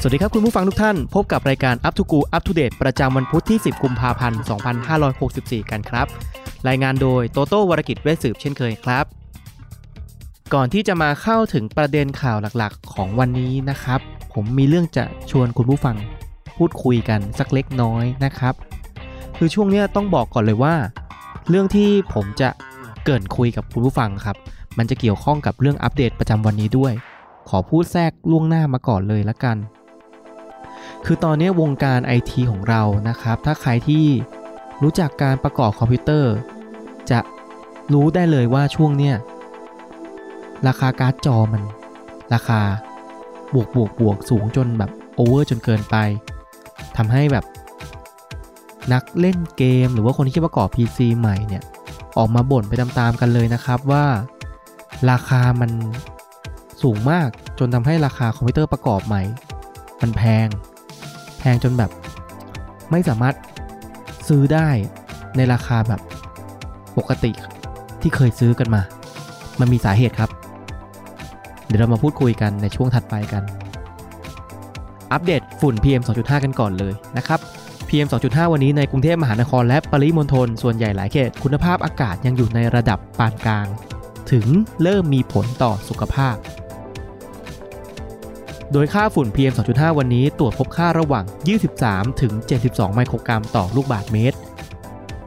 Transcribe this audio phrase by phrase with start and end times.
[0.00, 4.40] สวัสดีครับคุณผู้ฟังทุกท่าน พบกับรายการ Up to Go Up to Date ประจำวันพุธที่ 10 กุมภาพันธ์
[5.04, 6.06] 2564 กันครับ
[6.68, 9.04] รายงานโดยโตโต้วรกิจเวสืบเช่นเคยครับ
[10.54, 14.00] ก่อนที่จะมาเข้าถึงประเด็นข่าวหลักๆ ของวันนี้นะครับ
[14.32, 15.96] ผมมีเรื่องจะชวนคุณผู้ฟัง
[16.56, 18.54] พูดคุยกันสักเล็กน้อยนะครับ
[19.38, 20.74] คือช่วงนี้ต้องบอกก่อนเลยว่า
[21.48, 22.50] เรื่องที่ผมจะ
[23.04, 24.36] เกินคุยกับคุณผู้ฟังครับ
[24.78, 26.92] มันจะเกี่ยวข้องกับเรื่องอัปเดตประจำวันนี้ด้วย
[27.48, 29.58] ขอพูดแทรกล่วงหน้ามาก่อนเลยละกัน
[31.04, 34.06] คือตอนนี้วงการไอทีของเรานะครับ ถ้าใครที่
[34.82, 36.34] รู้จักการประกอบคอมพิวเตอร์
[37.10, 37.20] จะ
[37.92, 39.14] รู้ได้เลยว่าช่วงเนี้ย
[40.66, 41.62] ราคาการ์ดจอมัน
[42.34, 42.60] ราคา
[43.54, 45.96] บวกบวกบวกสูงจนแบบโอเวอร์จนเกินไป
[46.96, 47.44] ทำให้แบบ
[48.92, 51.62] นักเล่นเกมหรือว่าคนที่คิดประกอบ PC ใหม่เนี่ย
[52.18, 54.04] ออกมาบ่นไปตามๆกันเลยนะครับว่า
[55.10, 55.70] ราคามัน
[56.82, 57.28] สูงมาก
[57.58, 59.22] จนทำให้ราคาคอมพิวเตอร์ประกอบใหม่
[60.00, 60.48] มันแพง
[61.38, 61.90] แพงจนแบบ
[62.90, 63.34] ไม่สามารถ
[64.28, 64.68] ซื้อได้
[65.36, 66.00] ในราคาแบบ
[66.98, 67.32] ปกติ
[68.00, 68.82] ที่เคยซื้อกันมา
[69.60, 70.30] มันมีสาเหตุครับ
[71.66, 73.42] เดี๋ยวเรามาพูดคุยกันในช่วงถัดไปกัน
[75.12, 77.40] อัปเดตฝุ่น PM 2.5 กันก่อนเลยนะครับ
[77.88, 83.66] PM 2.5 วันนี้ในกรุงเทพมหานครและปริมณฑลส่วนใหญ่หลายเขต คุณภาพอากาศยังอยู่ในระดับปานกลาง
[84.32, 84.46] ถึง
[84.82, 86.36] เริ่มมีผลต่อสุขภาพ
[88.72, 91.24] โดยค่าฝุ่น PM 2.5 วันนี้ตรวจพบค่าระหว่าง
[91.72, 92.32] 23 ถึง
[92.64, 94.38] 72 ไมโครกรัมต่อลูกบาศก์เมตร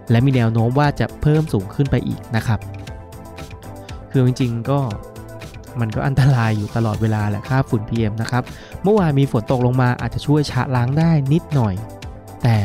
[0.09, 2.59] และมีแนวโน้มว่าจะเพิ่มสูงขึ้นไปอีกนะครับ
[4.11, 4.79] คือจริงๆก็
[5.79, 8.43] มันก็อันตรายอยู่ตลอดเวลาแหละค่าฝุ่น PM นะครับ
[8.83, 11.75] เมื่อวานมีฝนตกลงมาอาจจะช่วยชะล้างได้นิดหน่อย
[12.43, 12.57] แต่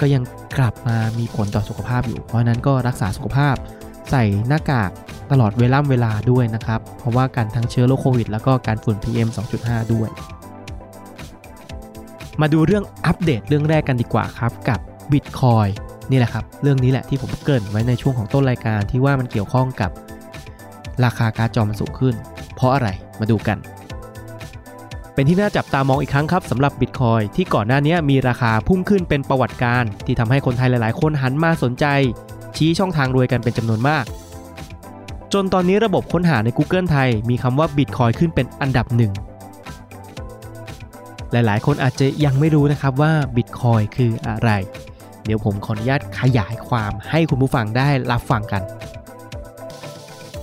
[0.00, 0.22] ก็ยัง
[0.58, 3.56] กลับมามีผลต่อสุขภาพอยู่ เพราะฉะนั้นก็รักษาสุขภาพ
[4.10, 4.90] ใส่หน้ากาก
[5.30, 9.28] ตลอดเวลาเวลาด้วยนะครับ เพราะว่าการทั้งเชื้อโรคโควิด แล้วก็การฝุ่น PM
[9.60, 10.08] 2.5 ด้วย
[12.40, 14.80] มาดูเรื่องอัปเดตเรื่องแรกกันดีกว่าครับกับ
[15.12, 15.70] Bitcoin
[16.10, 19.90] นี่แหละครับ เรื่องนี้แหละที่ผมเกริ่นไว้ในช่วงของต้นรายการที่ว่ามันเกี่ยวข้องกับ
[21.04, 22.14] ราคาการ์ดจอมันสูงขึ้น
[22.54, 22.88] เพราะอะไร
[23.20, 23.58] มาดูกัน
[25.14, 31.86] เป็นที่น่าจับตามองอีกครั้งครับสำหรับ Bitcoin ที่ก่อนหน้านี้มีราคาพุ่งขึ้นเป็นประวัติการที่ทำให้คนไทยหลาย ๆ คนหันมาสนใจ
[32.56, 34.04] ชี้ช่องทางรวยกันเป็นจำนวนมาก
[35.32, 39.12] จนตอนนี้ระบบค้นหาใน Google ไทยมีคำว่า Bitcoin ขึ้นเป็นอันดับหนึ่ง
[41.32, 44.50] หลายๆ คนอาจจะยังไม่รู้นะครับว่า Bitcoin คืออะไร
[45.24, 48.62] เดี๋ยวผมขออนุญาตขยายความให้คุณผู้ฟังได้รับฟังกัน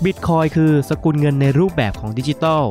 [0.03, 2.63] Bitcoin คือสกุลเงินในรูปแบบของดิจิทัล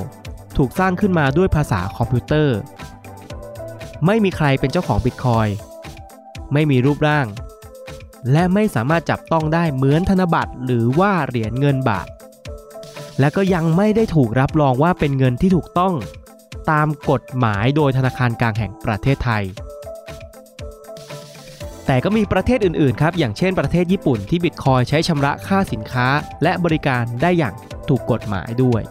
[0.57, 2.59] ถูกสร้างขึ้นมาด้วยภาษาคอมพิวเตอร์
[4.07, 5.51] ไม่มีใครเป็นเจ้าของ Bitcoin
[6.53, 7.27] ไม่มีรูปร่าง
[8.33, 12.09] และไม่สามารถจับต้องได้เหมือนธนบัตรหรือว่าเหรียญเงินบาท
[13.21, 15.95] และก็ยังไม่ได้ถูกรับรองว่าเป็นเงินที่ถูกต้อง
[16.71, 19.45] ตามกฎหมายโดยธนาคารกลางแห่งประเทศไทย
[21.87, 26.07] แต่ก็มีประเทศอื่นๆครับอย่างเช่นประเทศญี่ปุ่นที่บิตคอยใช้ชำระค่าสินค้า
[26.43, 27.55] และบริการได้อย่าง
[27.89, 28.83] ถูกกฎหมายด้วย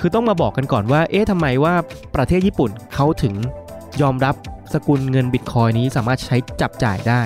[0.00, 1.74] คือต้องมาบอกกันก่อนว่า เอ๊ะทำไมว่า
[2.14, 3.34] ประเทศญี่ปุ่นเขาถึง
[4.02, 4.34] ยอมรับ
[4.72, 7.20] สกุลเงินบิตคอยนี้สามารถใช้จับจ่ายได้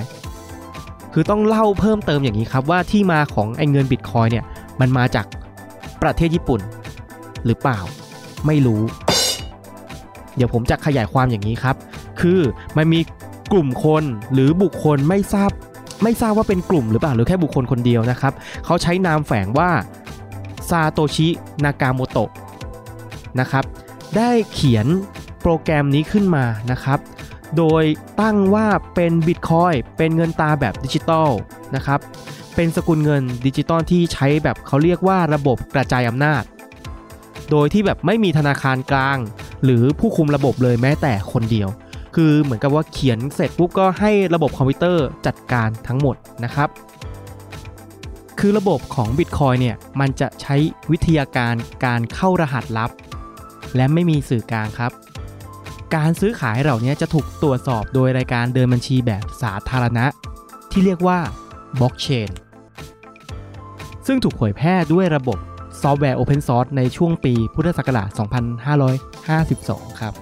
[1.13, 4.45] คือต้องเล่าเพิ่มเติมอย่างนี้ครับว่าที่มาของไอ้เงินบิตคอยเนี่ย
[4.81, 5.27] มันมาจาก
[6.03, 6.61] ประเทศญี่ปุ่น
[7.47, 7.79] หรือเปล่า
[8.47, 8.83] ไม่รู้
[10.37, 11.77] เดี๋ยวผมจะขยายความอย่างนี้ครับ
[12.21, 12.41] คือ
[12.77, 13.01] มันมี
[13.53, 15.51] กลุ่มคนหรือบุคคลไม่ทราบ
[16.03, 18.33] ไม่ทราบว่าเป็นกลุ่มหรือเปล่าหรือแค่บุคคลคนเดียวนะครับ
[18.65, 19.71] เขาใช้นามแฝงว่า
[20.69, 21.29] ซาโตชิ
[21.65, 22.31] นากาโมโตะ
[23.41, 23.65] นะครับ
[24.17, 24.87] ได้เขียน
[25.43, 26.99] โปรแกรมนี้ขึ้นมานะครับ
[27.56, 27.84] โดย
[28.20, 31.30] ตั้งว่าเป็นบิตคอยเป็นเงินตาแบบดิจิตอล
[31.77, 32.00] นะครับ
[32.54, 36.42] เป็นสกุลเงินดิจิตอลที่ใช้แบบเขาเรียกว่าระบบกระจายอำนาจ
[37.50, 39.18] โดยที่แบบไม่มีธนาคารกลาง
[39.65, 41.68] หรือผู้คุมระบบเลยแม้แต่คนเดียว
[42.16, 46.68] คือเหมือนกับว่าเขียนเสร็จปุ๊บก็ให้ระบบคอมพิวเตอร์จัดการทั้งหมดนะครับ
[48.39, 50.56] คือระบบของ Bitcoin เนี่ยมันจะใช้
[50.91, 51.54] วิทยาการ
[51.84, 52.91] การเข้ารหัสลับ
[53.77, 54.92] และไม่มีสื่อกลางครับ
[55.97, 60.07] การซื้อขายเหล่านี้จะถูกตรวจสอบโดยรายการเดินบัญชีแบบสาธารณะ
[60.71, 61.19] ที่เรียกว่า
[61.81, 62.31] บล็อกเชน
[64.07, 65.39] ซึ่งถูกเผยแพร่ด้วยระบบ
[65.83, 68.09] ซอฟต์แวร์ Open Source ในช่วงปีพุทธศักราช
[69.25, 70.15] 2552 ครับ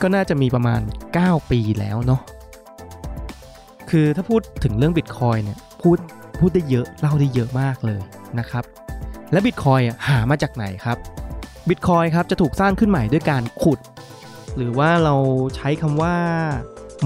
[0.00, 0.80] ก็น่าจะมีประมาณ
[1.16, 2.20] 9 ปีแล้วเนาะ
[3.90, 5.98] คือถ้าพูดถึงเรื่องบิตคอยเนี่ยพูด
[6.38, 8.00] พูดได้เยอะ เล่าได้เยอะมากเลย
[8.38, 8.64] นะครับ
[9.32, 10.98] และบิตคอยหามาจากไหนครับ
[11.68, 13.78] บิตคอยครับจะถูกสร้างขึ้นใหม่ด้วยการขุด
[14.56, 15.14] หรือว่าเรา
[15.56, 16.14] ใช้คำว่า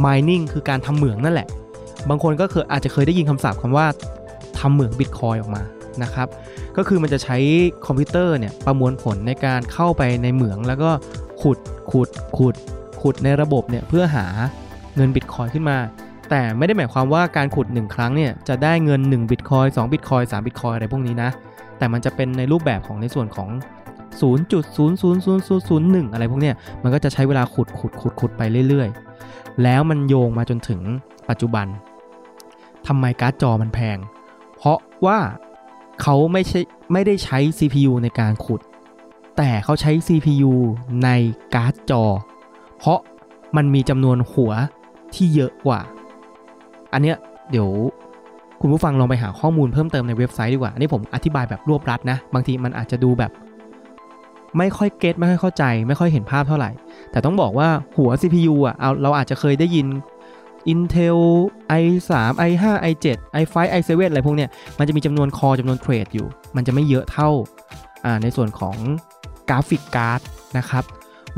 [0.04, 1.48] mining คือการทำเหมืองนั่นแหละ
[2.08, 3.86] บางคนก็เคยอาจจะเคยได้ยินคำศัพท์คำว่า
[4.58, 5.62] ทำเหมืองบิตคอยออกมา
[6.02, 6.28] นะครับ
[6.76, 7.36] ก็คือมันจะใช้
[7.86, 10.90] คอมพิวเตอร์เนี่ยประมวลผลในการเข้าไปในเหมือง แล้วก็
[11.42, 11.58] ขุด
[11.90, 12.08] ขุด
[12.38, 12.54] ขุด
[13.02, 14.26] ขุดในระบบเนี่ยเพื่อหา
[14.96, 15.78] เงินบิตคอยขึ้นมา
[16.30, 21.30] แต่ไม่ได้หมายความว่าการขุด 1 ครั้งเนี่ยจะได้เงิน1บิตคอย2บิตคอย3บิตคอยอะไรพวกนี้นะ
[21.78, 23.48] แต่มันจะเป็นในรูปแบบของในส่วนของ
[24.20, 30.80] 0.00001 อะไรพวกเนี้ยมันก็จะใช้เวลาขุดขุดขุดขุดไปเรื่อยๆ แล้วมันโยงมาจนถึง
[31.28, 31.66] ปัจจุบัน
[32.86, 33.98] ทำไมการ์ดจอมันแพง
[34.56, 35.18] เพราะว่า
[36.02, 36.60] เขาไม่ใช่
[36.92, 38.60] ไม่ได้ใช้ CPU ในการขุด
[39.36, 40.52] แต่เขาใช้ CPU
[41.04, 41.10] ใน
[41.54, 42.02] การ์ดจอ
[42.78, 42.98] เพราะ
[43.56, 44.52] มันมีจำนวนหัว
[45.14, 45.80] ที่เยอะกว่า
[46.92, 47.16] อันเนี้ย
[47.50, 47.68] เดี๋ยว
[48.60, 53.30] คุณผู้ฟังลองไปหาข้อมูลเพิ่มเติมในเว็บไซต์ดีกว่า อันนี้ผมอธิบายแบบรวบรัดนะ บางทีมันอาจจะดูแบบ
[54.58, 56.70] ไม่ค่อยเก็ตไม่ค่อยเข้าใจ ไม่ค่อยเห็นภาพเท่าไหร่
[57.10, 59.86] แต่ต้องบอกว่าหัว CPU อะเอาเราอาจจะเคยได้ยิน
[60.72, 61.20] Intel
[61.82, 62.10] i3
[62.48, 63.06] i5 i7
[63.40, 67.30] i5 i7 อะไรพวกเนี้ยมันจะมีจำนวนคอจำนวนเทรดอยู่ มันจะไม่เยอะเท่า
[68.22, 68.76] ในส่วนของ
[69.48, 70.20] กราฟิกการ์ด
[70.58, 70.84] นะครับ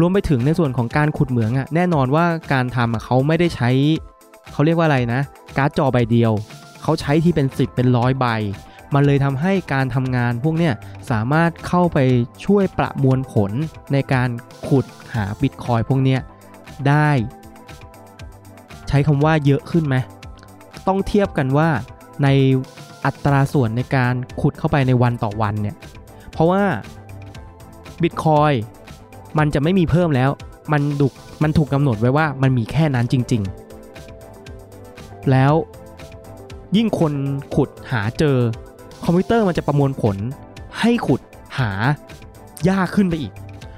[0.00, 3.70] รวมไปถึงในส่วนของการขุดเหมืองอะแน่นอนว่าการทำเขาไม่ได้ใช้
[4.52, 5.20] เขาเรียกว่าอะไรนะ
[5.56, 6.32] การ์ดจอใบเดียว
[6.82, 8.26] เขาใช้ที่เป็น 10 เป็นร้อยใบ
[8.94, 10.74] มันเลยทำให้การทำงานพวกเนี้ย
[11.10, 11.98] สามารถเข้าไป
[12.44, 13.50] ช่วยประมวลผล
[13.92, 14.28] ในการ
[14.68, 16.20] ขุดหาบิตคอยพวกเนี้ย
[16.88, 17.10] ได้
[18.88, 19.96] ใช้คำว่าเยอะขึ้นไหม
[20.86, 21.68] ต้องเทียบกันว่า
[22.22, 22.28] ใน
[23.04, 25.76] อัตราส่วนในการขุดเข้าไปในวันต่อวันเนี่ย
[26.32, 26.62] เพราะว่า
[28.02, 28.52] บิตคอย
[29.38, 30.30] มันจะไม่มีเพิ่มแล้ว
[30.72, 31.12] มันดุก
[31.42, 33.42] มันถูกกำหนดไว้ว่ามันมีแค่นั้นจริง
[34.36, 35.52] ๆ แล้ว
[36.76, 37.12] ยิ่งคน
[37.54, 38.36] ขุดหาเจอ
[39.04, 40.16] คอมพิวเตอร์มันจะประมวลผล
[40.80, 41.20] ให้ขุด
[41.58, 41.70] หา
[42.68, 43.32] ยากขึ้นไปอีก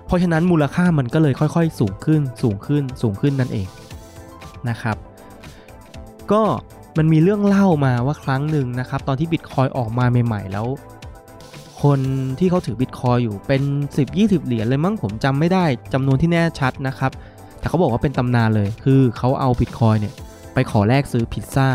[0.07, 3.69] เพราะฉะนั้นมูลค่ามันก็เลยค่อยๆ สูงขึ้นสูงขึ้นสูงขึ้นนั่นเอง
[4.69, 4.97] นะครับ
[6.33, 6.43] ก็
[6.99, 10.67] มันมีเรื่องเล่ามาว่าครั้งหนึ่งนะครับ ตอนที่บิตคอยออกมาใหม่ๆแล้ว
[11.83, 12.01] คน
[12.39, 13.63] ที่เขาถือบิตคอยอยู่เป็น
[14.05, 17.13] 10-20 เหรียญเลยมั้งผมจำไม่ได้จำนวนที่แน่ชัดนะครับ
[17.59, 20.15] แต่เขาบอกว่าเป็นตำนานเลยคือเขาเอาบิตคอยเนี่ย
[20.55, 21.69] ไปขอแลกซื้อพิซซ่า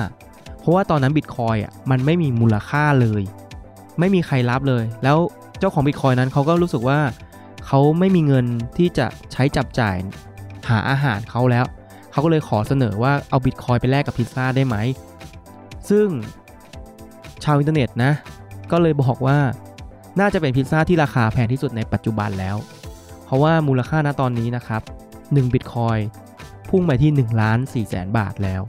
[0.63, 3.21] เพราะว่าตอนนั้นบิตคอยอะมันไม่มีมูลค่าเลย
[3.99, 5.17] ไม่มีใครรับเลย แล้ว
[5.59, 6.99] เจ้าของบิตคอยนั้นเขาก็รู้สึกว่า
[7.65, 8.45] เขาไม่มีเงิน
[8.77, 9.95] ที่จะใช้จับจ่าย
[10.69, 11.65] หาอาหารเขาแล้ว
[12.11, 14.75] เขาก็เลยขอเสนอว่าเอาบิตคอยไปแลกกับพิซซ่าได้ไหม
[15.89, 16.07] ซึ่ง
[17.43, 18.11] ชาวอินเทอร์เน็ตนะ
[18.71, 19.37] ก็เลยบอกว่า
[20.19, 22.55] น่าจะเป็นพิซซ่าที่ราคาแพงที่สุดในปัจจุบันแล้ว
[23.25, 24.81] เพราะว่ามูลค่าณตอนนี้นะครับ
[25.17, 25.97] 1บิตคอย
[26.69, 28.61] พุ่งไปที่1ล้าน4แสนบาทแล้ว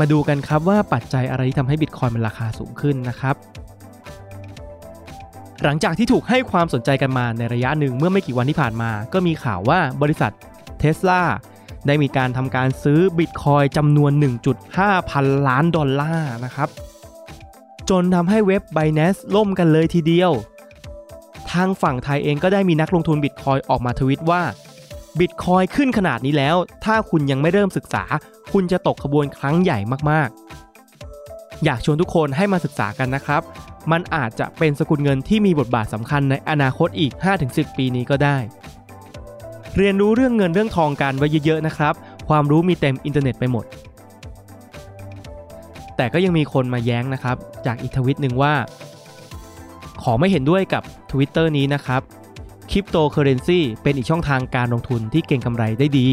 [0.00, 3.36] มาดูกันครับว่าปัจจัยอะไรที่ทำให้บิตคอยมันราคาสูงขึ้นนะครับ
[5.62, 10.32] หลังจากที่ถูกให้ความสนใจกันมาในระยะหนึ่งเมื่อไม่กี่วันที่ผ่านมา ก็มีข่าวว่าบริษัท
[10.78, 11.22] เท s l a
[11.86, 14.12] ได้มีการทำการซื้อบิตคอยจำนวน
[14.60, 16.68] 1.5 พันล้านดอลลาร์นะครับ
[17.90, 20.32] จนทำให้เว็บ Binance ล่มกันเลยทีเดียว
[21.52, 24.42] ทางฝั่งไทยเองก็ได้มีนักลงทุนบิตคอยออกมาทวิตว่า
[25.20, 28.04] บิตคอยขึ้นขนาดนี้แล้ว ถ้าคุณยังไม่เริ่มศึกษา
[28.52, 29.78] คุณจะตกขบวนครั้งใหญ่
[30.10, 33.42] มากๆ อยากชวนทุกคนให้มาศึกษากันนะครับ
[33.92, 37.12] มันอาจจะเป็นสกุลเงินที่มีบทบาทสำคัญในอนาคตอีก
[37.44, 38.36] 5-10 ปีนี้ก็ได้
[39.76, 41.94] เรียนรู้เรื่องเงินเรื่องทองกันไว้เยอะๆนะครับ
[42.28, 43.64] ความรู้มีเต็มอินเทอร์เน็ตไปหมด
[45.96, 48.54] แต่ก็ยังมีคนมาแย้งนะครับ จากอีกทวิตหนึ่งว่า
[50.02, 52.02] ขอไม่เห็นด้วยกับ Twitter นี้นะครับ
[52.76, 56.06] ริปโตเคอเรนซีเป็นอีกช่องทางการลงทุนที่เก่งกำไรได้ดี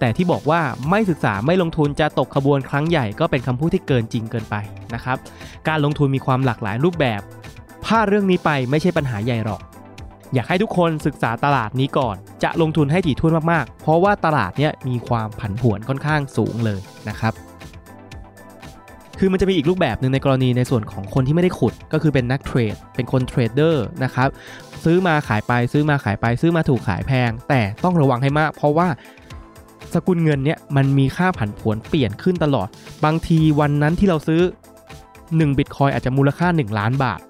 [0.00, 4.56] แต่ที่บอกว่าไม่ศึกษาไม่ลงทุนจะตกขบวนครั้งใหญ่ก็เป็นคำพูดที่เกินจริงเกินไป
[4.94, 5.16] นะครับ
[5.68, 7.20] การลงทุนมีความหลากหลายรูปแบบ
[7.84, 9.60] พลาดเรื่องนี้ไปไม่ใช่ปัญหาใหญ่หรอก
[10.34, 17.32] อยากให้ทุกคนศึกษาตลาดนี้ก่อน จะลงทุนให้ถี่ถ้วนมากๆ เพราะว่าตลาดเนี้ยมีความผันผวนค่อนข้างสูงเลยนะครับ
[19.18, 24.28] คือมันจะมีอีกรูปแบบหนึ่งในกรณีในส่วนของคนที่ไม่ได้ขุดก็คือเป็นนักเทรด เป็นคนเทรดเดอร์นะครับ
[24.84, 28.88] ซื้อมาขายไปซื้อมาขายไปซื้อมาถูกขายแพง แต่ต้องระวังให้มาก เพราะว่า
[29.94, 32.68] สกุลเงินเนี่ยมันมีค่าผันผวนเปลี่ยนขึ้นตลอด
[33.04, 34.42] บางทีวันนั้นที่เราซื้อ
[35.00, 37.20] 1บิตคอยอาจจะมูลค่า 1 ล้านบาท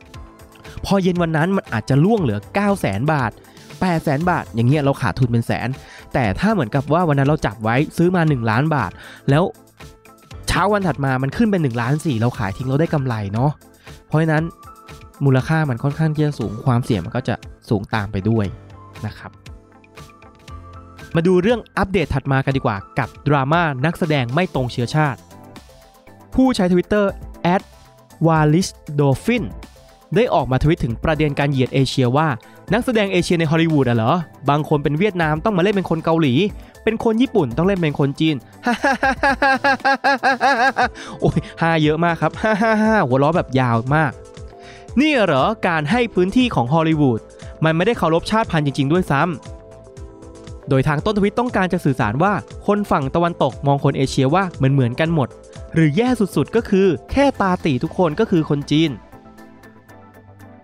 [0.85, 5.69] พอเย็นวันนั้นมันอาจจะล่วงเหลือ 9 0 0 0 0 0บาท8 0 0 0 0 0บาท อย่างเงี้ยเราขาดทุนเป็นแสน
[6.15, 8.91] แต่ถ้าเหมือนกับว่าวันนั้นเราจับไว้ซื้อมา 1 ล้านบาท
[9.31, 9.45] แล้ว
[10.57, 13.51] ช้าวันถัดมามันขึ้นเป็น1ล้าน4เราขายทิ้งเราได้กำไรเนาะ
[14.07, 14.45] เพราะฉะนั้น
[15.25, 17.35] มูลค่ามันค่อนข้างที่จะสูงความเสี่ยงมันก็จะ
[17.69, 18.47] สูงตามไปด้วย
[19.07, 19.31] นะครับ
[21.15, 25.19] มาดูเรื่องอัปเดตถัดมากันดีกว่ากับดราม่านักแสดงไม่ตรงเชื้อชาติ
[26.35, 27.11] ผู้ใช้ทวิตเตอร์
[28.27, 28.69] w a l i s
[29.01, 29.43] d o f i n
[30.15, 32.29] ได้ออกมาทวิตถึงประเด็นการเหยียดเอเชียว่า
[32.73, 34.13] นักแสดงเอเชียในฮอลลีวูดอะเหรอ
[34.51, 36.35] บางคนเป็นเวียดนามต้องมาเล่นเป็นคนเกาหลี
[36.85, 38.37] เป็นคนญี่ปุ่นต้องเล่นเป็นคนจีน
[41.21, 42.33] โอ้ยฮาเยอะมากครับ
[43.09, 44.13] หัวล้อแบบยาวมาก
[45.01, 47.21] นี่เหรอการให้พื้นที่ของฮอลลีวูด
[47.65, 52.33] มันไม่ได้เคารพชาติพันธุ์จริง ๆ ด้วยซ้ำโดยทางต้นทวิตต้องการจะสื่อสารว่า
[52.67, 55.29] คนฝั่งตะวันตกมองคนเอเชียว่าเหมือนเหมือนกันหมด
[55.75, 58.91] หรือแย่สุดๆก็คือ แค่ตาตีทุกคนก็คือคนจีน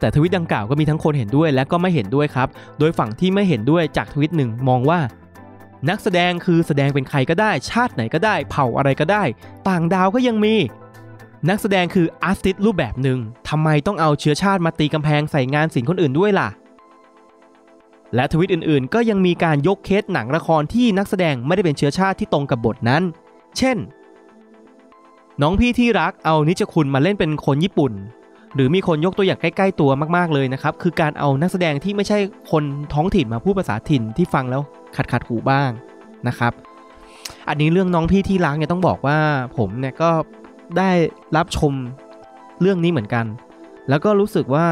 [0.00, 5.00] แต่ทวิตดังกล่าวก็มีทั้งคนเห็นด้วยและก็ไม่เห็นด้วยครับ โดยฝั่งที่ไม่เห็นด้วยจากทวิตหนึ่งมองว่า
[5.88, 9.23] นักแสดงคือแสดงเป็นใครก็ได้ ชาติไหนก็ได้ เผ่าอะไรก็ได้
[9.69, 10.54] ต่างดาวก็ยังมี
[11.49, 16.49] นักแสดงคืออาร์ติสรูปแบบหนึ่งทำไมต้องเอาเชื้อชาติมาตีกำแพงใส่งานศิลป์คนอื่นด้วยล่ะ
[18.14, 23.02] และทวิตอื่นๆ ก็ยังมีการยกเคสหนังละครที่นักแสดงไม่ได้เป็นเชื้อชาติที่ตรงกับบทนั้น
[23.59, 23.76] เช่น
[25.42, 27.92] น้องพี่ที่รักเอานิจคุณมาเล่นเป็นคนญี่ปุ่น
[28.54, 32.19] หรือมีคนยกตัวอย่างใกล้ๆตัวมากๆเลยนะครับ คือการเอานักแสดงที่ไม่ใช่
[32.50, 32.64] คน
[32.95, 34.62] ท้องถิ่นมาพูดภาษาถิ่นที่ฟังแล้ว
[34.97, 35.71] ขัดขัดหูบ้าง
[36.28, 36.52] นะครับ
[37.49, 39.19] อันนี้เรื่องน้องพี่ที่รักเนี่ยต้องบอกว่า
[39.57, 40.11] ผมเนี่ยก็
[40.78, 40.90] ได้
[41.37, 41.73] รับชม
[42.61, 43.25] เรื่องนี้เหมือนกัน
[43.88, 44.66] แล้วก็รู้สึกว่า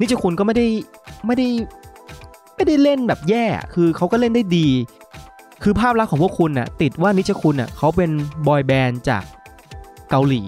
[0.00, 0.66] นิจคุณก็ไม่ได้
[1.26, 1.48] ไม่ได้
[2.56, 4.68] ไม่ได้เล่นแบบแย่ คือเขาก็เล่นได้ดี
[5.62, 8.10] คือภาพลักษณ์ของพวกคุณน่ะติดว่านิจคุณน่ะเขาเป็น
[8.46, 9.22] บอยแบนด์จาก
[10.10, 10.42] เกาหลี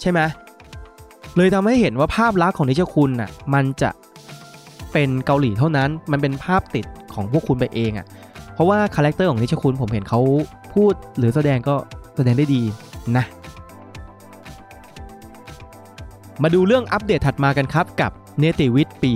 [0.00, 0.20] ใช่ไหม
[1.36, 3.90] เลยทำให้เห็นว่าภาพลักษณ์ของนิชคุณน่ะมันจะ
[4.92, 8.06] เป็นเกาหลีเท่านั้น มันเป็นภาพติดของพวกคุณไปเองอะ่ะ
[8.54, 10.20] เพราะว่าคาแรคเตอร์ของนิชคุณผมเห็นเขา
[10.74, 11.74] พูดหรือแสดงก็
[12.16, 12.62] แสดงได้ดี
[13.16, 13.24] นะ
[16.42, 19.12] มาดูเรื่องอัปเดตถัดมากันครับกับเนติวิทย์ปี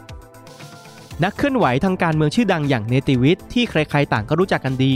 [0.00, 4.94] 5 นักเคลื่อนไหวทางการเมืองชื่อดังอย่างเนติวิทย์ที่ใครๆต่างก็รู้จักกันดี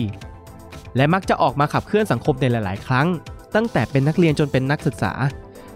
[0.97, 3.07] และมักจะออกมาขับเคลื่อนสังคมในหลาย ๆ ครั้ง
[3.55, 5.13] ตั้งแต่เป็นนักเรียนจนเป็นนักศึกษา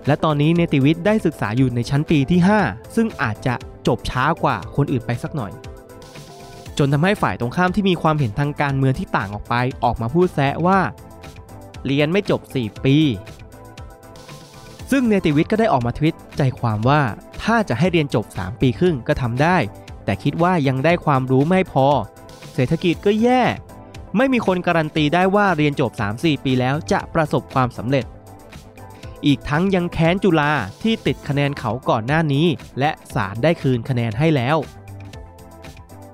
[0.06, 3.54] และตอนนี้เนติวิทย์ได้ศึกษาอยู่ในชั้นปีที่ 5 ซึ่งอาจจะ
[3.86, 5.52] จบช้ากว่าคนอื่นไปสักหน่อย
[6.78, 10.78] จนทำให้ฝ่ายตรงข้ามที่มีความเห็นทางการเมืองที่ต่างออกไปออกมาพูดแซะว่า
[11.86, 12.96] เรียนไม่จบ 4 ปี
[14.90, 17.00] ซึ่งเนติวิทย์ก็ได้ออกมาทวิตใจความว่า
[17.42, 19.56] ถ้าจะให้เรียนจบ 3 ปีครึ่งก็ทำได้
[20.04, 21.86] แต่คิดว่ายังได้ความรู้ไม่พอ
[22.54, 23.42] เศรษฐกิจก็แย่
[24.16, 28.04] ไม่มีคนการันตีได้ว่าเรียนจบ 3-4 ปีแล้วจะประสบความสำเร็จ
[29.26, 30.52] อีกทั้งยังแค้นจุฬา
[30.82, 32.46] ที่ติดคะแนนเขาก่อนหน้านี้
[32.78, 34.56] และศาลได้คืนคะแนนให้แล้ว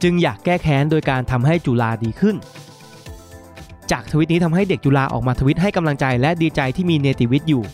[0.03, 2.37] จึงอยากแก้แค้นโดยการทำให้จุฬาดีขึ้น
[3.91, 7.65] จากทวิตนี้ทำให้เด็กจุฬาออกมาทวิตให้กำลังใจและดีใจที่มีเนติวิทย์อยู่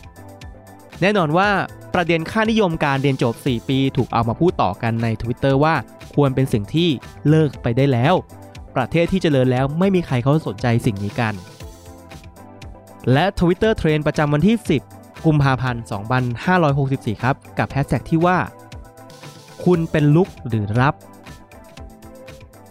[1.01, 1.49] แน่นอนว่า
[1.93, 5.75] ประเด็นค่านิยมการเรียนจบ 4 ปีถูกเอามาพูดต่อกันใน Twitter ว่า
[6.15, 6.89] ควรเป็นสิ่งที่
[7.29, 8.13] เลิกไปได้แล้ว
[8.75, 11.33] ประเทศที่เจริญแล้วไม่มีใครเขาสนใจสิ่งนี้กัน
[13.13, 15.83] และ Twitter เทรนประจำวันที่ 10 กุมภาพันธ์
[16.67, 18.37] 2564 ครับ กับแฮชแท็กที่ว่า
[19.65, 20.93] คุณเป็นลุกหรือรับ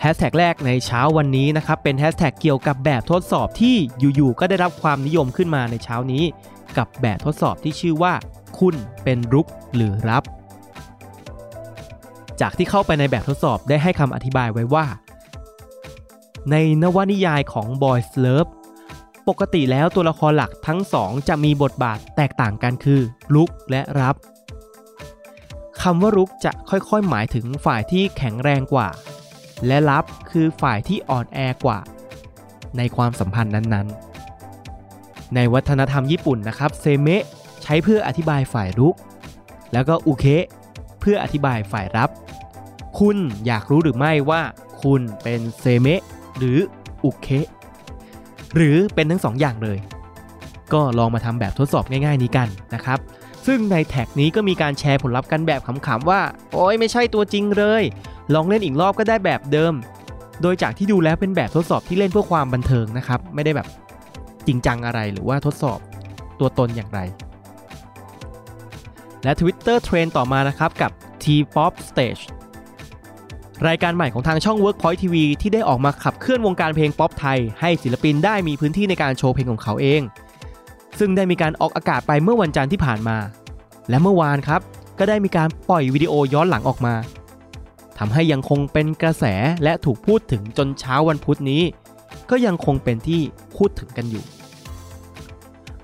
[0.00, 3.74] แฮชแท็กแรกในเช้าวันนี้นะครับ เป็นแฮชแท็กเกี่ยวกับแบบทดสอบที่
[4.16, 6.22] อยู่ๆก็ได้รับความนิยมขึ้นมาในเช้านี้
[6.76, 8.12] กับแบบทดสอบที่ชื่อว่า
[8.58, 8.74] คุณ
[9.04, 10.22] เป็นรุกหรือรับ
[12.40, 14.86] จากที่เข้าไปในแบบทดสอบได้ให้คำอธิบายไว้ว่า
[16.50, 18.50] ในนวนิยายของ Boys Love
[19.28, 23.00] ปกติแล้วตัวละครหลักทั้งสองจะมีบทบาทแตกต่างกันคือ
[23.34, 24.14] ลุกและรับ
[25.82, 28.88] คำว่ารุกจะค่อยๆ หมายถึงฝ่ายที่แข็งแรงกว่า
[29.66, 31.78] และรับคือฝ่ายที่อ่อนแอกว่า
[32.76, 37.24] ในความสัมพันธ์นั้นๆ ในวัฒนธรรมญี่ปุ่นนะครับเซเมะ
[37.62, 38.94] ใช้เพื่ออธิบายฝ่ายรุก
[39.72, 40.26] แล้วก็อุเค
[41.00, 42.10] เพื่ออธิบายฝ่ายรับ
[42.98, 43.16] คุณ
[43.46, 44.42] อยากรู้หรือไม่ว่า
[44.82, 46.02] คุณเป็นเซเมะ
[46.38, 46.58] หรือ
[47.04, 47.28] อุเค
[48.56, 49.78] หรือเป็นทั้งสองอย่างเลย
[50.72, 52.98] ก็ลองมาทำแบบทดสอบง่าย ๆ นี้กันนะครับ
[53.46, 56.20] ซึ่งในแท็กนี้ก็มีการแชร์ผลลัพธ์กันแบบขำๆว่า
[56.52, 57.82] โอ้ยไม่ใช่ตัวจริงเลย
[58.34, 59.74] ลองเล่นอีกรอบก็ได้แบบเดิม
[60.42, 63.66] โดยจากที่ดูแล้วเป็นแบบทดสอบที่เล่นเพื่อความบันเทิงนะครับ ไม่ได้แบบ
[64.46, 65.78] จริงจังอะไรหรือว่าทดสอบ
[66.40, 67.00] ตัวตนอย่างไร
[69.24, 70.90] และ Twitter เทรนต่อมานะครับกับ
[71.22, 72.22] T-pop Stage
[73.66, 80.00] รายการใหม่ของทางช่อง Workpoint TV ที่ได้ออกมาขับเคลื่อนวงการเพลงป๊อปไทย ให้ศิลปินได้มีพื้นที่ในการโชว์เพลงของเขาเอง
[80.98, 83.18] ซึ่งได้มีการออกอากาศไปเมื่อวันจันทร์ที่ผ่านมา
[83.88, 84.60] และเมื่อวานครับ
[84.98, 86.94] ก็ได้มีการปล่อยวิดีโอย้อนหลังออกมา
[87.98, 89.24] ทำให้ยังคงเป็นกระแส
[89.62, 91.62] และถูกพูดถึงจนเช้าวันพุธนี้
[92.30, 93.20] ก็ยังคงเป็นที่
[93.56, 94.24] พูดถึงกันอยู่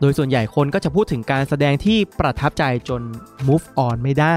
[0.00, 3.02] โดยส่วนใหญ่คนก็จะพูดถึงการแสดงที่ประทับใจจน
[3.46, 4.36] move on ไม่ได้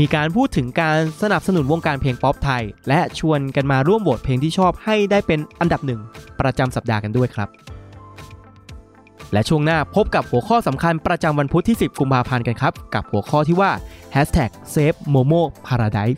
[0.00, 6.00] มีการพูดถึงการสนับสนุนวงการเพลงป๊อปไทย และชวนกันมาร่วมโหวตเพลงที่ชอบให้ได้เป็นอันดับหนึ่ง
[6.40, 7.48] ประจำสัปดาห์กันด้วยครับ
[9.32, 13.70] และช่วงหน้าพบกับหัวข้อสำคัญประจำวันพุธที่ 10 กุมภาพันธ์กันครับ กับหัวข้อที่ว่า
[14.14, 16.16] Hashtag Save Momo Paradise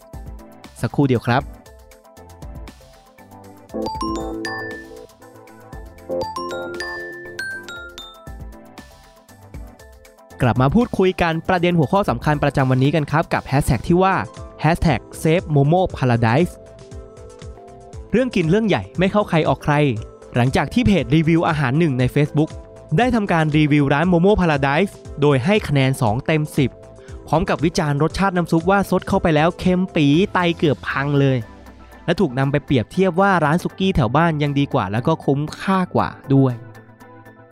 [0.80, 1.42] สักครู่เดียวครับ
[10.42, 14.14] กลับมาพูดคุยกันประเด็นหัวข้อสำคัญประจำวันนี้กันครับ กับแฮชแท็กที่ว่า
[14.62, 16.52] Hashtag Save Momo Paradise
[18.12, 19.74] เรื่องกินเรื่องใหญ่ไม่เข้าใครออกใคร
[20.34, 22.50] หลังจากที่เพจรีวิวอาหารหนึ่งใน Facebook
[22.98, 26.42] ได้ทำการรีวิวร้าน Momo Paradise โดยให้คะแนน 2 เต็ม
[26.84, 31.38] 10 พร้อมกับวิจารณ์รสชาติน้ำซุปว่าซดเข้าไปแล้วเค็มปีไตเกือบพังเลย
[32.04, 36.54] และถูกนำไปเปรียบเทียบว่าร้านสุกี้แถวบ้านยังดีกว่าแล้วก็คุ้มค่ากว่าด้วย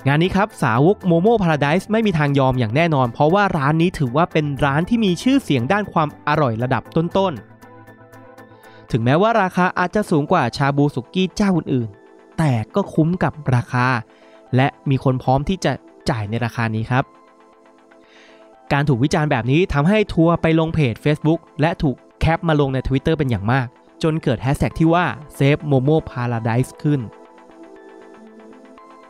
[0.09, 13.87] งานนี้ครับสาวก Momo Paradise ไม่มีทางยอมอย่างแน่นอน เพราะว่าร้านนี้ถือว่าเป็นร้านที่มีชื่อเสียงด้านความอร่อยระดับต้นๆ ถึงแม้ว่าราคาอาจจะสูงกว่าชาบูสุกี้เจ้าอื่นๆ แต่ก็คุ้มกับราคา
[14.57, 15.73] และมีคนพร้อมที่จะ
[16.11, 17.05] จ่ายในราคานี้ครับ
[18.73, 23.67] การถูกวิจารณ์แบบนี้ทำให้ทัวร์ไปลงเพจ Facebook และถูกแคปมาลงใน Twitter เป็นอย่างมาก
[24.03, 25.07] จนเกิดแฮชแท็กที่ว่า
[25.39, 27.01] Save Momo Paradise ขึ้น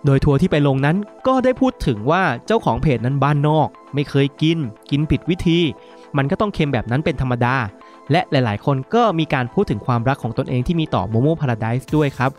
[0.06, 0.96] โดยทัวร์ที่ไปลงนั้น
[1.26, 4.58] ก็ได้พูดถึงว่าเจ้าของเพจนั้นบ้านนอก ไม่เคยกิน
[4.90, 5.58] กินผิดวิธี
[6.16, 7.56] มันก็ต้องเค็มแบบนั้นเป็นธรรมดา
[8.10, 12.30] และหลายๆ คนก็มีการพูดถึงความรักของตนเองที่มีต่อ Momo Paradise ด้วยครับ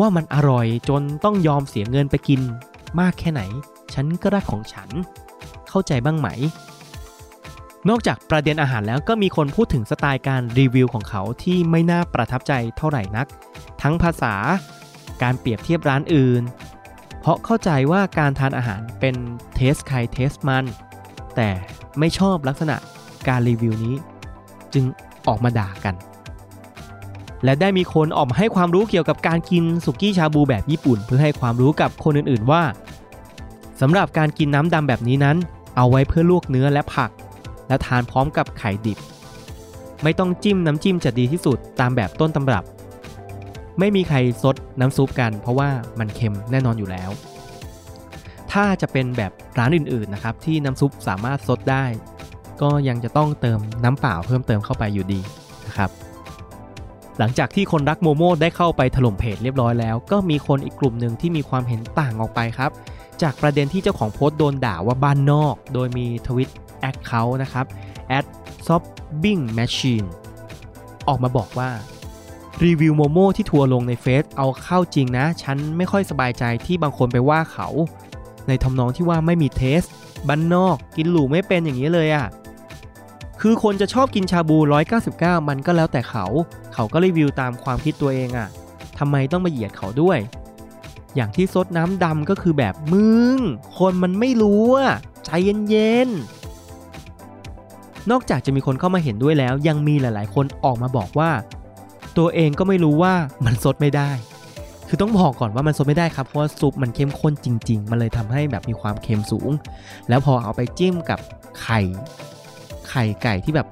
[0.00, 2.40] ว่ามันอร่อยจนต้องยอมเสียเงินไปกิน
[3.00, 3.42] มากแค่ไหน
[3.94, 4.88] ฉันก็รักของฉัน
[5.68, 6.28] เข้าใจบ้างไหม
[7.88, 13.26] นอกจากประเด็นอาหารแล้วก็มีคนพูดถึงสไตล์การรีวิวของเขาที่ไม่น่าประทับใจเท่าไหร่นัก
[13.82, 14.34] ทั้งภาษา
[15.22, 16.42] การเปรียบเทียบร้านอื่น
[17.20, 19.14] เพราะเข้าใจว่าการทานอาหารเป็น
[19.54, 20.64] เทสใครเทสมัน
[21.36, 21.48] แต่
[21.98, 22.76] ไม่ชอบลักษณะ
[23.28, 23.94] การรีวิวนี้
[24.74, 24.84] จึง
[25.28, 25.94] ออกมาด่ากัน
[27.44, 32.62] และได้มีคนออกมาให้ความรู้เกี่ยวกับการกินสุกี้ชาบูแบบญี่ปุ่น เพื่อให้ความรู้กับคนอื่นๆว่า
[33.80, 35.36] สำหรับการกินน้ำดำแบบนี้นั้น
[35.76, 37.10] เอาไว้เพื่อลวกเนื้อและผัก
[37.68, 38.98] และทานพร้อมกับไข่ดิบ
[40.02, 42.64] ไม่ต้องจิ้มน้ำจิ้มจะดีที่สุดตามแบบต้นตำรับ
[43.78, 47.10] ไม่มีใครซดน้ำซุปกัน เพราะว่ามันเค็มแน่นอนอยู่แล้ว
[48.52, 51.84] ถ้าจะเป็นแบบร้านอื่นๆนะครับที่น้ำซุปสามารถซดได้
[52.62, 55.20] ก็ยังจะต้องเติมน้ำเปล่าเพิ่มเติมเข้าไปอยู่ดี
[55.66, 55.90] นะครับ
[57.18, 62.70] หลังจากที่คนรักโมโม่ได้เข้าไปถล่มเพจเรียบร้อยแล้ว ก็มีคนอีกกลุ่มหนึ่งที่มีความเห็นต่างออกไปครับ
[63.22, 67.66] จากประเด็นที่เจ้าของโพสต์โดนด่าว่าบ้านนอก โดยมีทวิตแอคเคาท์นะครับ
[68.66, 70.06] shopping machine
[71.08, 71.68] ออกมาบอกว่า
[72.64, 77.68] รีวิวโมโม่ที่ทัวร์ลงในเฟซเอาเข้าจริงนะ ฉันไม่ค่อยสบายใจที่บางคนไปว่าเขา
[78.48, 79.82] ในทำนองที่ว่าไม่มีเทส
[80.28, 82.26] บ้านนอกกินหรูไม่เป็นอย่างนี้เลยอะ่ะ
[83.40, 84.58] คือคนจะชอบกินชาบู
[85.02, 86.26] 199 มันก็แล้วแต่เขา
[86.74, 88.48] เขาก็รีวิวตามความคิดตัวเองอะ่ะ
[88.98, 90.18] ทำไมต้องมาเหยียดเขาด้วย
[91.14, 93.38] อย่างที่ซดน้ำดำก็คือแบบมึง
[93.78, 94.92] คนมันไม่รู้อะ
[95.24, 95.30] ใจ
[95.68, 101.30] เย็นๆ นอกจากจะมีคนเข้ามาเห็นด้วยแล้ว ยังมีหลาย ๆ คนออกมาบอกว่า
[102.18, 103.14] ตัวเองก็ไม่รู้ว่า
[103.46, 104.10] มันซดไม่ได้
[104.88, 109.50] คือต้องบอกก่อนว่ามันซดไม่ได้ครับ เพราะว่าซุปมันเข้มข้นจริง ๆ มันเลยทำให้แบบมีความเค็มสูง
[110.08, 111.18] แล้วพอเอาไปจิ้มกับ
[111.60, 111.80] ไข่
[112.88, 113.66] ไข่ไก่ที่แบบ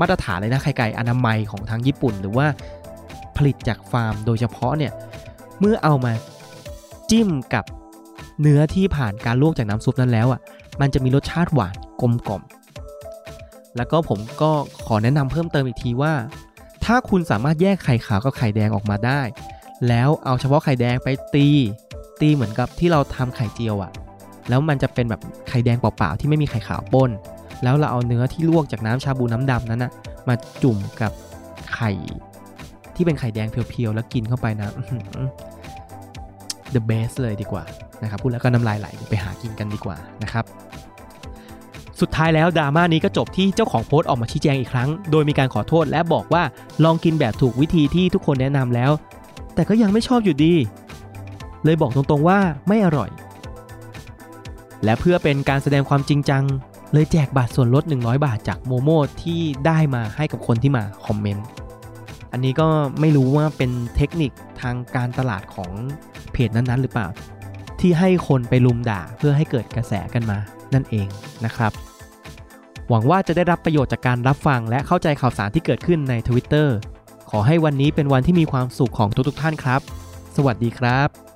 [0.00, 2.46] มาตรฐานเลยนะไข่ไก่อนามัยของทางญี่ปุ่น หรือว่า
[3.36, 4.92] ผลิตจากฟาร์มโดยเฉพาะเนี่ย
[5.60, 6.12] เมื่อเอามา
[7.10, 7.64] จิ้มกับ
[8.40, 10.40] เนื้อที่ผ่านการลวกจากน้ำซุปนั้นแล้วอะ
[10.80, 12.42] มันจะมีรสชาติหวานกลมกล่อม
[13.76, 14.50] แล้วก็ผมก็
[14.86, 16.12] ขอแนะนำเพิ่มเติมอีกทีว่า
[16.92, 19.20] ถ้าคุณสามารถแยกไข่ขาวกับไข่แดงออกมาได้
[19.88, 21.48] แล้วเอาเฉพาะไข่แดงไปตี
[22.20, 23.92] ตีเหมือนกับที่เราทำไข่เจียวอะ่ะ
[24.48, 27.10] แล้วมันจะเป็นแบบไข่แดงเปล่าๆที่ไม่มีไข่ขาวปน
[27.62, 29.92] แล้วเราเอาเนื้อที่ลวกจากน้ำชาบูน้ำดำนั้นนะ
[30.28, 31.12] มาจุ่มกับ
[31.74, 31.90] ไข่
[32.94, 34.68] ที่เป็นไข่แดงเพียวๆแล้วกินเข้าไปนะ
[36.74, 37.64] the best เลยดีกว่า
[38.02, 40.44] นะครับพูดแล้วก็น้ำลายไหลไปหากินกันดีกว่านะครับ
[42.00, 46.42] สุดท้ายแล้วดราม่านี้ก็จบที่เจ้าของโพสต์ออกมาชี้แจงอีกครั้ง โดยมีการขอโทษและบอกว่า
[46.84, 48.90] ลองกินแบบถูกวิธีที่ทุกคนแนะนำแล้ว
[49.54, 50.54] แต่ก็ยังไม่ชอบอยู่ดี
[51.64, 53.10] เลยบอกตรงๆว่าไม่อร่อย
[54.84, 56.44] และเพื่อเป็นการแสดงความจริงจัง
[56.92, 58.88] เลยแจกบัตรส่วนลด 100 บาทจากโมโม
[59.22, 61.46] ที่ได้มาให้กับคนที่มาคอมเมนต์
[62.32, 62.68] อันนี้ก็
[63.00, 65.70] ไม่รู้ว่าเป็นเทคนิคทางการตลาดของ
[66.32, 67.08] เพจนั้นๆ หรือเปล่า
[67.80, 70.38] ที่ให้คนไปลุมด่าเพื่อให้เกิดกระแสกันมา
[70.74, 71.06] นั่นเอง
[71.44, 71.72] นะครับ
[72.92, 76.68] หวังว่าจะได้รับประโยชน์จากการรับฟังและเข้าใจข่าวสารที่เกิดขึ้นใน Twitter
[77.30, 79.80] ขอให้วันนี้เป็นวันที่มีความสุขของทุกๆท่านครับ
[80.36, 81.29] สวัสดีครับ